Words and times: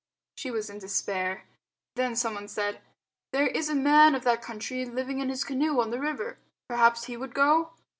She 0.33 0.49
was 0.49 0.67
in 0.67 0.79
despair. 0.79 1.43
Then 1.95 2.15
someone 2.15 2.47
said, 2.47 2.81
"There 3.33 3.45
is 3.45 3.69
a 3.69 3.75
man 3.75 4.15
of 4.15 4.23
that 4.23 4.41
country 4.41 4.83
living 4.83 5.19
in 5.19 5.29
his 5.29 5.43
canoe 5.43 5.79
on 5.79 5.91
the 5.91 5.99
river. 5.99 6.39
Perhaps 6.67 7.03
he 7.03 7.15
would 7.15 7.35
go?" 7.35 7.73